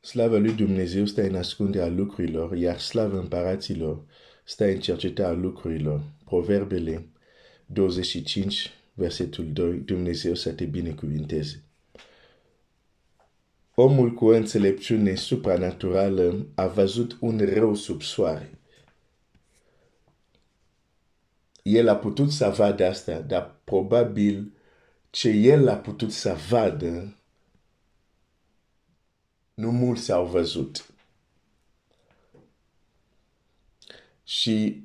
[0.00, 4.02] Slava lui Dumnezeu stă în ascunde a lucrurilor, iar slava împăraților
[4.44, 6.02] stă în cercetarea lucrurilor.
[6.24, 7.06] Proverbele
[7.66, 11.62] 25, versetul 2, Dumnezeu să te binecuvinteze.
[13.74, 18.50] Omul cu înțelepciune supranaturală a văzut un rău sub soare.
[21.62, 24.52] El a putut să vadă asta, dar probabil
[25.10, 27.19] ce el a putut să vadă,
[29.60, 30.86] nu mulți au văzut.
[34.24, 34.82] Și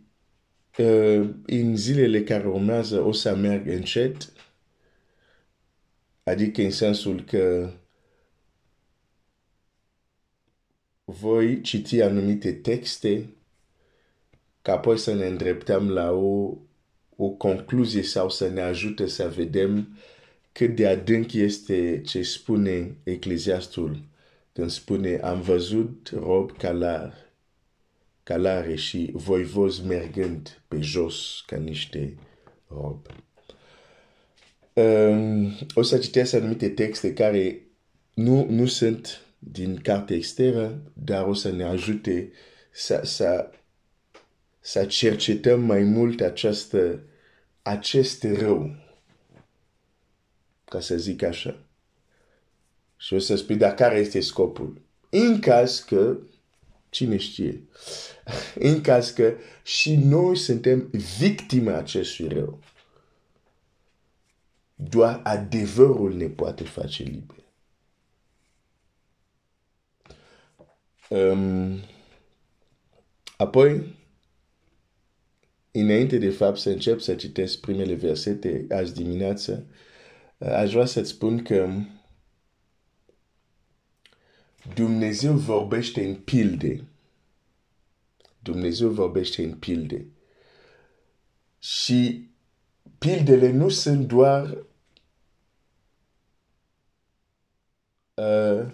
[0.77, 4.33] uh, în zilele care urmează o să merg încet,
[6.23, 7.71] adică în sensul că
[11.03, 13.29] voi citi anumite texte
[14.61, 16.57] ca apoi să ne îndreptăm la o,
[17.15, 19.97] o concluzie sau să ne ajute să vedem
[20.51, 24.13] cât de adânc este ce spune Ecleziastul
[24.55, 27.31] când spune am văzut rob calar,
[28.23, 32.17] calare și voivozi mergând pe jos ca niște
[32.67, 33.05] rob.
[34.73, 37.61] Um, o să citesc anumite texte care
[38.13, 42.31] nu, nu sunt din carte externă, dar o să ne ajute
[42.71, 43.51] să, să,
[44.59, 47.03] să cercetăm mai mult această,
[47.61, 48.75] acest rău,
[50.65, 51.59] ca să zic așa.
[52.97, 54.81] Și o să spui, dar care este scopul?
[55.09, 56.17] În caz că,
[56.89, 57.63] cine știe,
[58.69, 62.59] în caz că și noi suntem victime acestui rău,
[64.75, 67.43] doar adevărul ne poate face liber.
[71.09, 71.79] Um,
[73.37, 73.95] apoi,
[75.71, 79.65] înainte de fapt să încep să citesc primele versete azi dimineață,
[80.37, 81.69] aș vrea să-ți spun că
[84.73, 86.83] Dumnezeu vorbește în pilde.
[88.39, 90.05] Dumnezeu vorbește în pilde.
[91.59, 92.29] Și
[92.97, 94.65] pildele nu sunt doar
[98.13, 98.71] uh,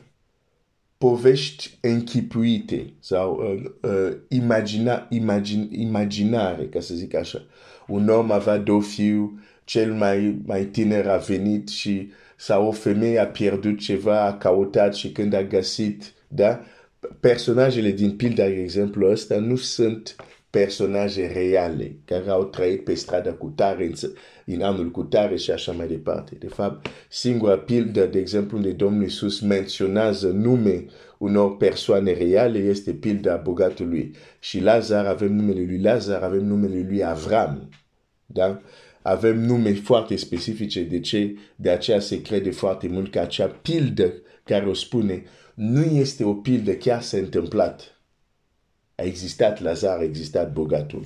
[0.98, 7.46] povești închipuite sau uh, uh, imagina, imagine, imaginare, ca să zic așa.
[7.88, 13.20] Un om avea două fiu, cel mai, mai tiner a venit și sau o femeie
[13.20, 16.62] a pierdut ceva, a căutat și când a găsit, da?
[17.20, 20.16] Personajele din pilda, de exemplu ăsta, nu sunt
[20.50, 23.94] personaje reale care au trăit pe stradă cu tare, în,
[24.46, 26.36] în anul cu tare și așa mai departe.
[26.40, 30.86] De fapt, singura pildă, de exemplu, unde Domnul Iisus menționează nume
[31.18, 34.16] unor persoane reale este pilda bogatului.
[34.40, 37.70] Și Lazar, avem numele lui Lazar, avem numele lui Avram.
[38.26, 38.62] Da?
[39.02, 41.36] Avem nume foarte specifice, de ce?
[41.56, 44.14] De aceea se crede foarte mult că acea pildă
[44.44, 45.24] care o spune
[45.54, 48.02] nu este o pildă chiar s-a întâmplat.
[48.96, 51.04] A existat Lazar, a existat bogatul.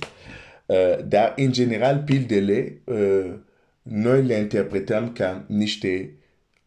[0.66, 3.34] Uh, dar, în general, pildele, uh,
[3.82, 6.16] noi le interpretăm ca niște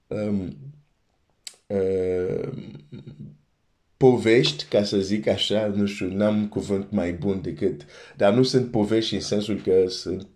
[0.08, 0.58] um,
[1.68, 2.50] uh,
[3.98, 7.86] povești, ca să zic așa, nu știu, n-am cuvânt mai bun decât,
[8.16, 10.28] dar nu sunt povești în sensul că sunt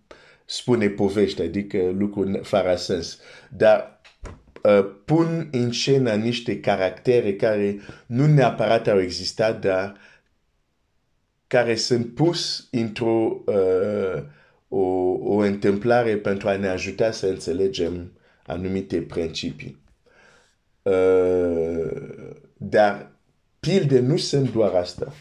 [0.45, 3.19] spune povești, adică lucruri fără sens.
[3.49, 4.01] Dar
[4.63, 9.95] uh, pun în scenă niște caractere care nu neapărat au existat, dar
[11.47, 14.23] care sunt pus într-o uh,
[14.67, 14.81] o,
[15.23, 18.11] o întâmplare pentru a ne ajuta să înțelegem
[18.45, 19.81] anumite principii.
[20.81, 21.91] Uh,
[22.57, 23.11] dar
[23.59, 25.13] pilde nu sunt doar asta.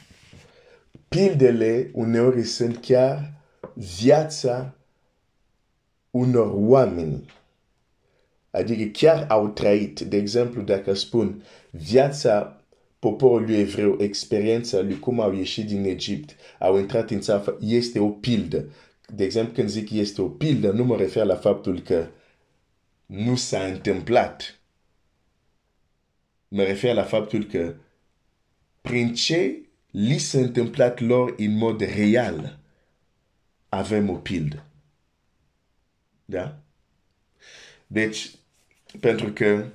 [1.09, 3.33] Pildele uneori sunt chiar
[3.75, 4.75] viața
[6.12, 7.25] unor oameni.
[8.50, 10.00] Adică chiar au trăit.
[10.00, 12.62] De exemplu, dacă spun viața
[12.99, 18.09] poporului evreu, experiența lui cum au ieșit din Egipt, au intrat în țară, este o
[18.09, 18.65] pildă.
[19.15, 22.06] De exemplu, când zic este o pildă, nu mă refer la faptul că
[23.06, 24.61] nu s-a întâmplat.
[26.49, 27.75] Mă refer la faptul că
[28.81, 32.59] prin ce li s-a întâmplat lor în mod real,
[33.69, 34.66] avem o pildă.
[36.33, 36.59] Da?
[37.87, 38.31] Deci,
[39.01, 39.67] pentru că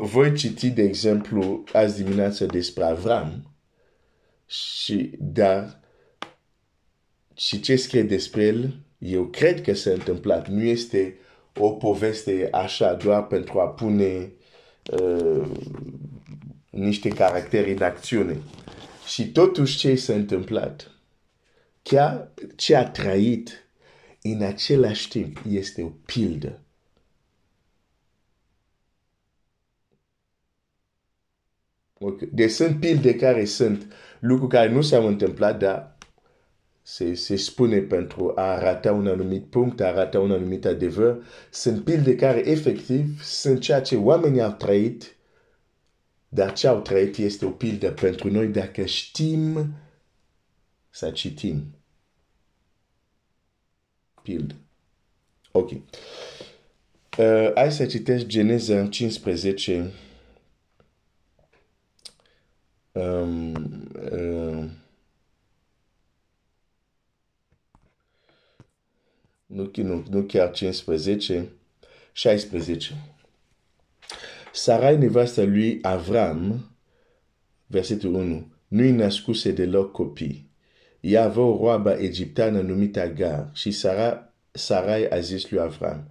[0.00, 3.50] voi citi, de exemplu, azi dimineața despre Avram
[4.46, 5.80] și, dar,
[7.34, 10.48] și ce scrie despre el, eu cred că s-a întâmplat.
[10.48, 11.18] Nu este
[11.56, 14.32] o poveste așa doar pentru a pune
[14.90, 15.50] uh,
[16.70, 18.40] niște caractere în acțiune.
[19.06, 20.90] Și totuși ce s-a întâmplat,
[21.82, 23.63] chiar ce a trăit
[24.32, 26.60] în același timp este o pildă.
[31.98, 32.28] Okay.
[32.32, 35.96] Deci sunt pilde care sunt lucruri care nu s-au întâmplat, dar
[36.82, 41.24] se, se spune pentru a arata un anumit punct, a arata un anumit adevăr.
[41.50, 45.16] Sunt pilde care efectiv sunt ceea ce oamenii au trăit,
[46.28, 49.74] dar ce au trăit este o pildă pentru noi dacă știm
[50.90, 51.83] să citim.
[54.24, 54.54] Pildă.
[55.52, 55.70] Ok.
[55.70, 59.92] Uh, hai să citesc Geneza 15.
[62.92, 63.52] Um,
[64.12, 64.70] uh,
[69.46, 71.48] nu, nu, nu chiar 15,
[72.12, 72.94] 16.
[74.52, 76.70] Sarai, nevasta lui Avram,
[77.66, 80.52] versetul 1, nu-i născuse deloc copii.
[81.04, 86.08] Ea avea o roabă egipteană numită Agar și Sara, Sarai a zis lui Avram,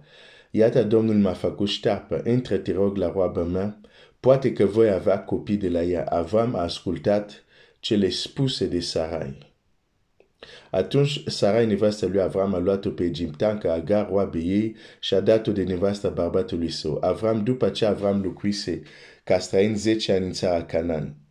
[0.50, 3.80] Iată Domnul m-a făcut ștearpă, intră te rog la roabă mea,
[4.20, 6.04] poate că voi avea copii de la ea.
[6.04, 7.44] Avram a ascultat
[7.80, 9.52] cele spuse de Sarai.
[10.70, 15.52] Atunci Sarai, nevasta lui Avram, a luat-o pe egipteancă Agar, roabe ei, și a dat-o
[15.52, 16.98] de nevasta bărbatului său.
[17.00, 18.82] Avram, după ce Avram locuise
[19.24, 21.23] ca străin 10 ani în țara Canaan.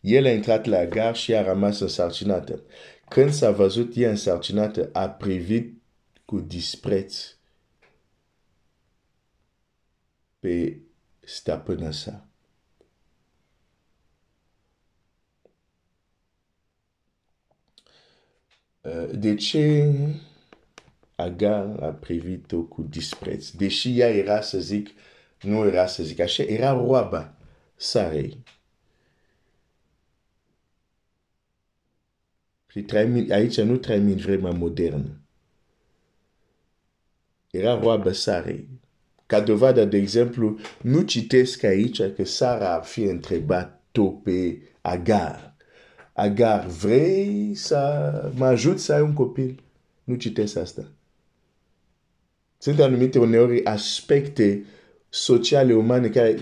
[0.00, 2.62] El a intrat la Agar și a rămas însarcinată.
[3.08, 5.82] Când s-a văzut ea însarcinată, a privit
[6.24, 7.36] cu dispreț
[10.38, 10.80] pe
[11.20, 12.28] stăpâna sa.
[18.80, 19.92] Uh, de ce
[21.14, 23.50] Agar a privit-o cu dispreț?
[23.50, 24.88] Deși ea era să zic,
[25.40, 27.34] nu era să zic așa, era roaba
[27.76, 28.42] Sarei.
[32.70, 35.20] Și trăim, aici nu trăim în vremea modernă.
[37.50, 38.68] Era roaba Sarei.
[39.26, 45.56] Ca dovadă, de exemplu, nu citesc aici că Sara ar fi întrebat-o pe Agar.
[46.12, 49.62] Agar, vrei să mă ajut să ai un copil?
[50.04, 50.92] Nu citesc asta.
[52.58, 54.64] Sunt anumite uneori aspecte
[55.08, 56.36] sociale umane care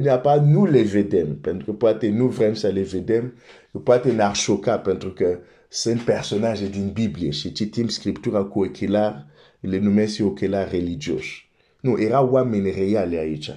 [0.00, 3.34] neapărat nu le vedem, pentru că poate nu vrem să le vedem,
[3.72, 9.26] că poate ne-ar șoca, pentru că sunt personaje din Biblie și citim Scriptura cu ochelar,
[9.60, 11.50] le numesc ochelar religioși.
[11.80, 13.50] Nu, erau oameni reale aici.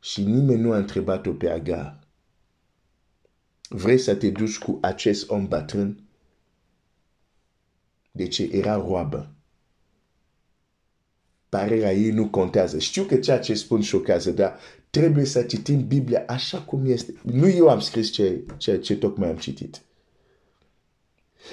[0.00, 2.00] Și nimeni nu a întrebat-o pe Agar.
[3.68, 6.04] Vrei să te duci cu acest om bătrân?
[8.10, 9.34] De ce era roabă.
[11.48, 12.78] Parerea ei nu contează.
[12.78, 14.58] Știu că ceea ce spun șochează, dar
[14.90, 17.14] trebuie să citim Biblia așa cum este.
[17.22, 19.80] Nu eu am scris ce, ce, ce tocmai am citit.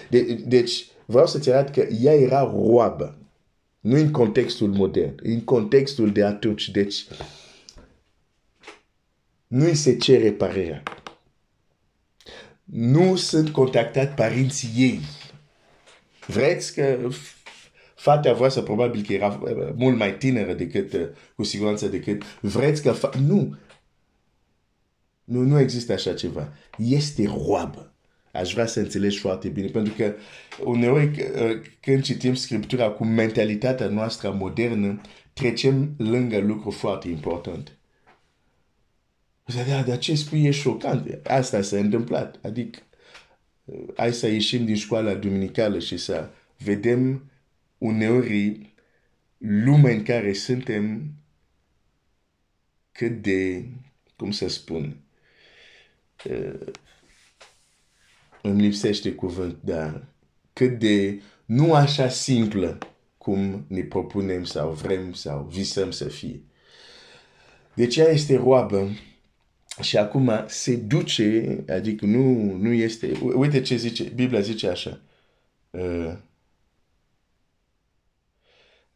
[0.09, 3.17] De, deci, vreau să-ți arăt că ea era roabă.
[3.79, 6.69] Nu în contextul modern, în contextul de atunci.
[6.69, 7.05] Deci,
[9.47, 10.83] nu îi se cere parerea
[12.71, 14.99] nu sunt contactat părinții ei.
[16.27, 17.09] Vreți că
[17.95, 22.81] fata voastră probabil că era uh, mult mai tineră decât, uh, cu siguranță decât, vreți
[22.81, 23.55] că, fa- nu.
[25.23, 26.53] Nu, nu există așa ceva.
[26.77, 27.93] Este roabă.
[28.31, 30.13] Aș vrea să înțelegi foarte bine, pentru că
[30.63, 35.01] uneori uh, când citim Scriptura cu mentalitatea noastră modernă,
[35.33, 37.71] trecem lângă lucruri foarte importante.
[39.67, 41.19] Da, dar ce spui e șocant.
[41.27, 42.39] Asta s-a întâmplat.
[42.41, 42.79] Adică,
[43.95, 47.31] hai să ieșim din școala duminicală și să vedem
[47.77, 48.73] uneori
[49.37, 51.13] lumea în care suntem
[52.91, 53.65] cât de,
[54.15, 54.97] cum să spun,
[56.29, 56.59] uh,
[58.41, 60.07] îmi lipsește cuvânt, dar
[60.53, 62.77] cât de nu așa simplă
[63.17, 66.41] cum ne propunem sau vrem sau visăm să fie.
[67.73, 68.89] Deci ea este roabă
[69.81, 75.01] și acum se duce, adică nu, nu este, uite ce zice, Biblia zice așa.
[75.69, 76.13] Uh,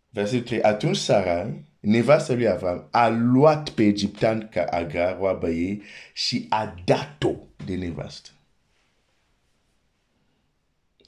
[0.09, 0.61] versetul 3.
[0.61, 5.81] Atunci Sarai, nevastă lui Avram, a luat pe egiptean ca Agar, roaba ei,
[6.13, 7.33] și a dat-o
[7.65, 8.29] de nevastă.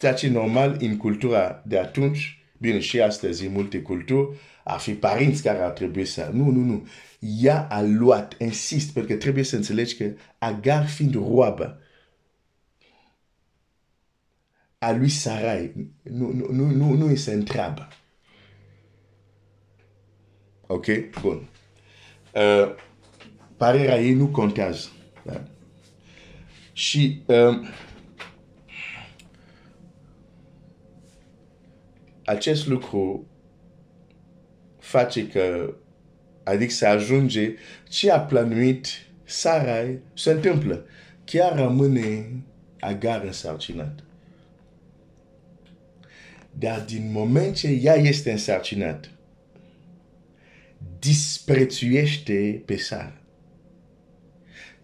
[0.05, 4.93] Ceea ce normal în cultura de atunci, bine și astăzi în multe culturi, ar fi
[4.93, 6.29] părinți care ar trebui să...
[6.33, 6.87] Nu, nu, nu
[7.19, 11.79] ea a luat, insist, pentru că trebuie să înțelegi că Agar fiind roabă
[14.77, 17.87] a lui Sarai, nu, nu, nu, nu, nu îi se întreabă.
[20.67, 20.85] Ok?
[21.21, 21.47] Bun.
[22.33, 22.75] Uh,
[23.57, 24.87] parerea ei nu contează.
[25.23, 25.43] Da?
[26.73, 27.67] Și uh,
[32.25, 33.27] acest lucru
[34.79, 35.73] face că
[36.43, 37.53] adică să ajunge
[37.89, 38.87] ce a planuit
[39.23, 40.85] Sarai se întâmplă.
[41.23, 42.29] Chiar rămâne
[42.79, 44.03] Agar însărcinat.
[46.51, 49.11] Dar din moment ce ea este însărcinat,
[50.99, 53.21] disprețuiește pe Sara.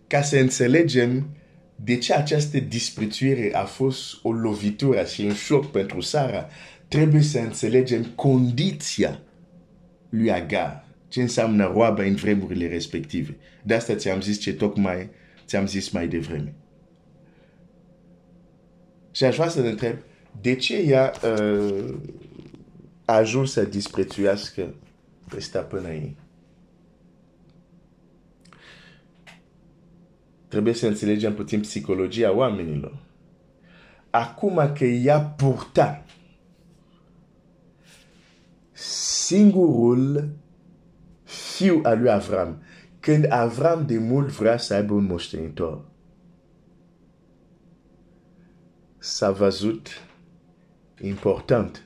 [0.07, 1.35] Ca să înțelegem
[1.75, 6.49] de ce această disprețuire a fost o lovitură și un șoc pentru Sara,
[6.91, 9.19] trebuie să înțelegem condiția
[10.09, 10.85] lui Agar.
[11.07, 13.37] Ce înseamnă roaba în vremurile respective.
[13.63, 15.09] De asta ți-am zis ce tocmai
[15.45, 16.53] ți-am zis mai devreme.
[19.11, 19.97] Și aș vrea să ne întreb,
[20.41, 21.95] de ce ea uh,
[23.05, 24.73] a ajuns să disprețuiască
[25.29, 26.15] pe stăpâna ei?
[30.47, 32.97] Trebuie să înțelegem puțin psihologia oamenilor.
[34.09, 36.05] Acum că ea purta
[38.81, 40.29] singurul
[41.23, 42.61] fiu al lui Avram,
[42.99, 45.85] când Avram de mult vrea să aibă un moștenitor,
[48.97, 49.87] s-a văzut
[51.01, 51.85] important.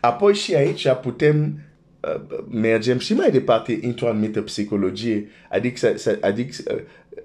[0.00, 1.60] Apoi și aici putem
[2.00, 6.82] uh, mergem și mai departe într-o anumită psihologie, adică să, să, adică, uh,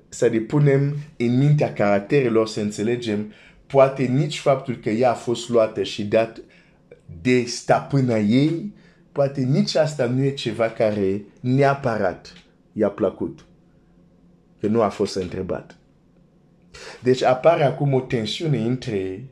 [0.10, 3.34] să ne punem în mintea caracterelor să înțelegem
[3.68, 6.42] poate nici faptul că ea a fost luată și dat
[7.22, 8.74] de stăpâna ei,
[9.12, 12.34] poate nici asta nu e ceva care neapărat
[12.74, 13.46] i-a plăcut.
[14.60, 15.78] Că nu a fost întrebat.
[17.02, 19.26] Deci apare acum o tensiune între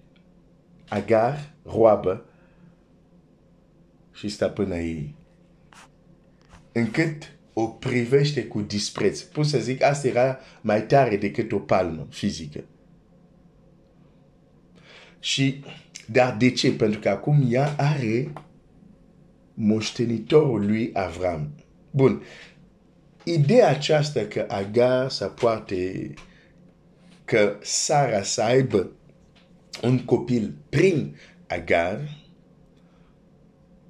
[0.90, 2.26] Agar, roabă,
[4.12, 5.16] și stăpâna ei.
[6.72, 9.22] Încât o privește cu dispreț.
[9.22, 12.64] Pot să zic, asta era mai tare decât o palmă fizică.
[15.22, 15.63] Și,
[16.06, 16.74] dar de ce?
[16.74, 18.34] Pentru că acum ea are
[19.54, 21.51] moștenitorul lui Avram.
[21.92, 22.24] Bun.
[23.24, 26.13] Ideea aceasta că Agar să poate
[27.25, 28.92] că Sara să aibă
[29.84, 31.16] un copil prin
[31.48, 32.20] Agar,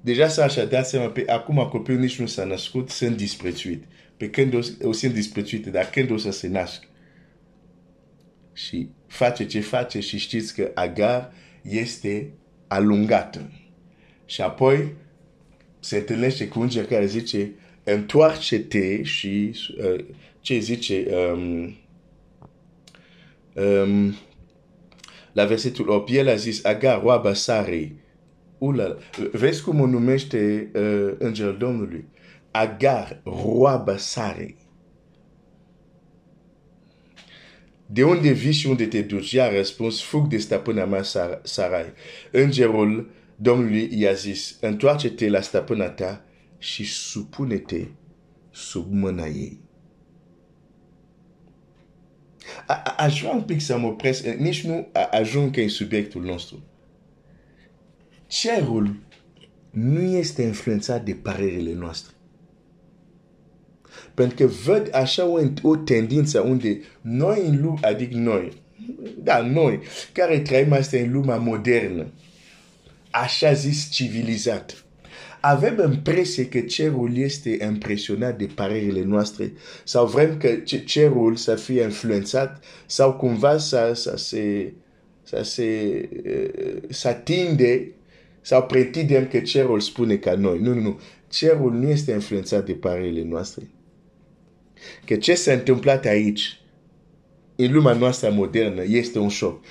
[0.00, 3.84] deja s-a așa dat seama, pe acum copilul nici nu s-a născut, sunt disprețuit.
[4.16, 6.86] Pe când o, o sunt disprețuite, dar când o să se nască?
[8.52, 11.32] Și face ce face și știți că Agar
[11.62, 12.32] este
[12.68, 13.52] alungată.
[14.24, 14.92] Și apoi
[15.80, 17.52] se întâlnește cu un care zice,
[17.84, 20.04] întoarce-te și uh,
[20.40, 21.74] ce zice um,
[23.54, 24.14] um,
[25.32, 27.96] la versetul 8, el a zis, Agar, roaba Sarei,
[28.58, 28.96] Ula,
[29.32, 32.04] vezi cum o numește uh, îngerul Domnului?
[32.50, 34.56] Agar, roaba Sarei.
[37.92, 39.32] De unde vii și unde te duci?
[39.32, 41.02] Ea a răspuns, fug de stăpâna mea
[41.42, 41.92] Sarai.
[42.30, 46.24] Îngerul Domnului i-a zis, întoarce-te la stăpâna ta
[46.58, 47.86] și supune-te
[48.50, 49.60] sub mâna ei.
[52.96, 56.62] Aș vrea un pic să mă opresc, nici nu ajung în subiectul nostru.
[58.26, 58.96] Cerul
[59.70, 62.14] nu este influențat de părerile noastre.
[64.14, 68.52] Pentru că văd așa o, o tendință unde noi în lume, adică noi,
[69.22, 69.80] da, noi,
[70.12, 72.06] care trăim asta în lumea modernă,
[73.10, 74.84] așa zis civilizat,
[75.40, 79.52] avem impresia că cerul este impresionat de părerile noastre
[79.84, 80.48] sau vrem că
[80.84, 84.72] cerul să fie influențat sau cumva să, să se
[85.22, 86.08] să se
[86.88, 87.92] să atinde
[88.40, 90.58] sau pretindem că cerul spune ca noi.
[90.58, 91.00] Nu, nu, nu.
[91.28, 93.68] Cerul nu este influențat de părerile noastre
[95.06, 96.60] că ce s-a întâmplat aici,
[97.56, 99.64] în lumea noastră modernă, este un șoc.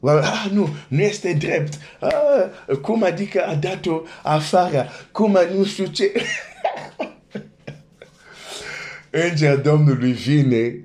[0.00, 1.78] Ah, nu, nu este drept.
[2.00, 4.88] Ah, cum adică a dat-o afară?
[5.12, 6.12] Cum nu știu ce?
[9.30, 10.80] Înger Domnului vine,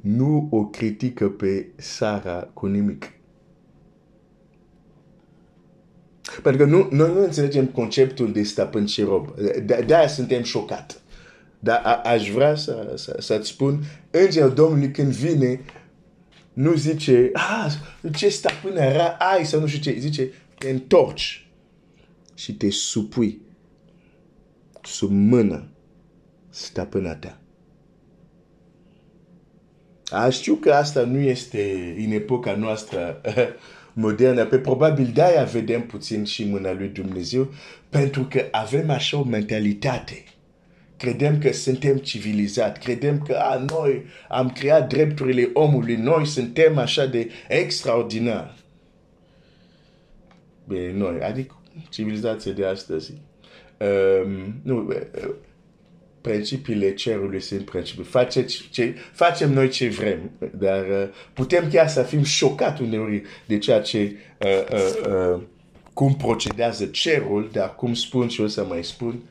[0.00, 3.12] nu o critică pe Sara cu nimic.
[6.42, 9.34] Pentru că nu, noi nu înțelegem conceptul de stăpân și rob.
[9.86, 11.00] De-aia suntem șocat.
[11.58, 15.60] Dar a, aș vrea să, să, să-ți spun, Înger Domnului când vine,
[16.52, 17.72] nu zice, ah,
[18.14, 21.48] ce stăpân era, ai să nu știu ce, zice, te întorci
[22.34, 23.40] și te supui
[24.82, 25.68] sub mână
[26.50, 27.40] stăpâna ta.
[30.10, 33.20] A, știu că asta nu este în epoca noastră
[33.92, 37.52] modernă, pe probabil de-aia vedem puțin și mâna lui Dumnezeu,
[37.88, 40.24] pentru că avem așa o mentalitate
[40.98, 47.06] Credem că suntem civilizat, credem că a, noi am creat drepturile omului, noi suntem așa
[47.06, 48.56] de extraordinar.
[50.68, 53.12] Bine, noi, adică civilizația de astăzi.
[53.78, 54.92] um, nu,
[56.20, 58.04] principiile cerului sunt principii.
[58.04, 63.58] Face ce, facem noi ce vrem, dar uh, putem chiar să fim șocat uneori de
[63.58, 65.42] ceea ce uh, uh, uh,
[65.92, 69.22] cum procedează cerul, dar cum spun și o să mai spun,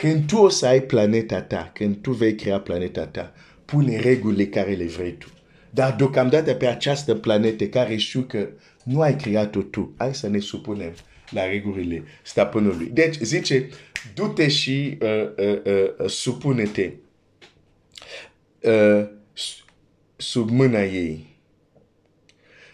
[0.00, 3.32] când tu o să ai planeta ta, când tu vei crea planeta ta,
[3.64, 5.26] pune regulile care le vrei tu.
[5.70, 8.48] Dar deocamdată pe această planetă care știu că
[8.84, 10.92] nu ai creat-o tu, hai să ne supunem
[11.30, 12.86] la regulile stăpânului.
[12.92, 13.68] Deci zice,
[14.14, 16.92] du-te și uh, uh, uh, supune-te
[18.60, 19.08] uh,
[20.16, 21.29] sub mâna ei.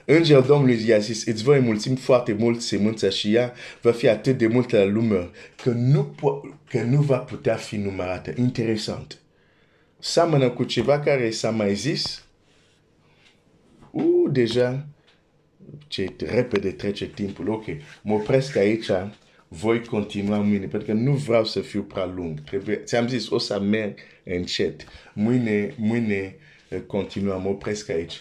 [0.09, 4.39] Îngerul Domnului i-a zis, îți voi mulțim foarte mult semânța și ea va fi atât
[4.39, 5.31] de multă la lume
[5.63, 6.15] că nu,
[6.69, 8.33] că nu va putea fi numărată.
[8.37, 9.19] Interesant.
[9.99, 12.25] Seamănă cu ceva care s-a mai zis?
[13.91, 14.87] Uh, deja,
[15.89, 17.49] ce repede trece timpul.
[17.49, 17.65] Ok,
[18.03, 18.91] mă opresc aici,
[19.49, 22.41] voi continua mâine, pentru că nu vreau să fiu prea lung.
[22.41, 24.85] Trebuie, ți-am zis, o să merg încet.
[25.15, 26.37] Mâine, mâine
[26.87, 28.21] continuăm, mă opresc aici.